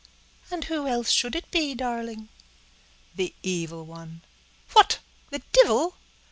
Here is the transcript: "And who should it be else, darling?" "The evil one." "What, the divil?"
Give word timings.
"And 0.49 0.63
who 0.63 1.03
should 1.03 1.35
it 1.35 1.51
be 1.51 1.69
else, 1.73 1.77
darling?" 1.77 2.29
"The 3.13 3.35
evil 3.43 3.85
one." 3.85 4.23
"What, 4.73 4.97
the 5.29 5.43
divil?" 5.53 5.95